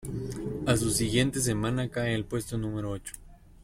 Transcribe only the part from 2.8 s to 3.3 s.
ocho.